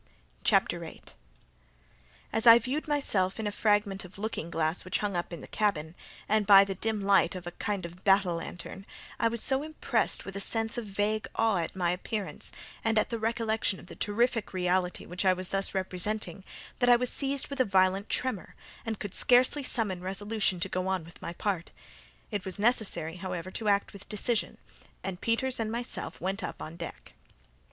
CHAPTER 0.43 0.83
8 0.83 1.13
As 2.33 2.47
I 2.47 2.57
viewed 2.57 2.87
myself 2.87 3.39
in 3.39 3.45
a 3.45 3.51
fragment 3.51 4.03
of 4.03 4.17
looking 4.17 4.49
glass 4.49 4.83
which 4.83 4.97
hung 4.97 5.15
up 5.15 5.31
in 5.31 5.41
the 5.41 5.47
cabin, 5.47 5.93
and 6.27 6.47
by 6.47 6.63
the 6.63 6.73
dim 6.73 7.01
light 7.01 7.35
of 7.35 7.45
a 7.45 7.51
kind 7.51 7.85
of 7.85 8.03
battle 8.03 8.37
lantern, 8.37 8.87
I 9.19 9.27
was 9.27 9.43
so 9.43 9.61
impressed 9.61 10.25
with 10.25 10.35
a 10.35 10.39
sense 10.41 10.75
of 10.75 10.85
vague 10.85 11.27
awe 11.35 11.57
at 11.59 11.75
my 11.75 11.91
appearance, 11.91 12.51
and 12.83 12.97
at 12.97 13.11
the 13.11 13.19
recollection 13.19 13.77
of 13.79 13.85
the 13.85 13.95
terrific 13.95 14.53
reality 14.53 15.05
which 15.05 15.23
I 15.23 15.33
was 15.33 15.49
thus 15.49 15.75
representing, 15.75 16.43
that 16.79 16.89
I 16.89 16.95
was 16.95 17.11
seized 17.11 17.49
with 17.49 17.59
a 17.59 17.63
violent 17.63 18.09
tremour, 18.09 18.55
and 18.83 18.97
could 18.99 19.13
scarcely 19.13 19.61
summon 19.61 20.01
resolution 20.01 20.59
to 20.61 20.67
go 20.67 20.87
on 20.87 21.05
with 21.05 21.21
my 21.21 21.33
part. 21.33 21.69
It 22.31 22.43
was 22.43 22.57
necessary, 22.57 23.17
however, 23.17 23.51
to 23.51 23.67
act 23.67 23.93
with 23.93 24.09
decision, 24.09 24.57
and 25.03 25.21
Peters 25.21 25.59
and 25.59 25.71
myself 25.71 26.19
went 26.19 26.41
upon 26.41 26.75
deck. 26.77 27.13